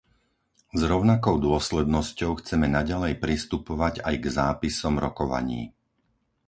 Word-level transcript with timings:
S 0.73 0.81
rovnakou 0.91 1.35
dôslednosťou 1.47 2.31
chceme 2.41 2.65
naďalej 2.77 3.13
pristupovať 3.25 3.93
aj 4.07 4.15
k 4.17 4.25
zápisom 4.37 4.95
rokovaní. 5.05 5.61